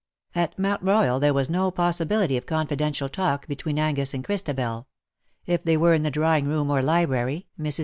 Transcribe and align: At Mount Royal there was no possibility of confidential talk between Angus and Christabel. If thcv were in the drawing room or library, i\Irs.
At 0.33 0.57
Mount 0.57 0.81
Royal 0.81 1.19
there 1.19 1.31
was 1.31 1.47
no 1.47 1.69
possibility 1.69 2.35
of 2.35 2.47
confidential 2.47 3.07
talk 3.07 3.45
between 3.47 3.77
Angus 3.77 4.15
and 4.15 4.25
Christabel. 4.25 4.87
If 5.45 5.63
thcv 5.63 5.77
were 5.77 5.93
in 5.93 6.01
the 6.01 6.09
drawing 6.09 6.47
room 6.47 6.71
or 6.71 6.81
library, 6.81 7.45
i\Irs. 7.59 7.79